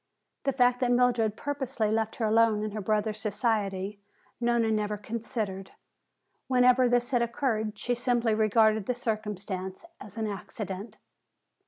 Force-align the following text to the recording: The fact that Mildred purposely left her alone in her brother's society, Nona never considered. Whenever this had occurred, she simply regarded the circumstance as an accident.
The 0.45 0.51
fact 0.51 0.79
that 0.79 0.91
Mildred 0.91 1.37
purposely 1.37 1.91
left 1.91 2.15
her 2.15 2.25
alone 2.25 2.63
in 2.63 2.71
her 2.71 2.81
brother's 2.81 3.19
society, 3.19 3.99
Nona 4.39 4.71
never 4.71 4.97
considered. 4.97 5.73
Whenever 6.47 6.89
this 6.89 7.11
had 7.11 7.21
occurred, 7.21 7.77
she 7.77 7.93
simply 7.93 8.33
regarded 8.33 8.87
the 8.87 8.95
circumstance 8.95 9.85
as 9.99 10.17
an 10.17 10.25
accident. 10.25 10.97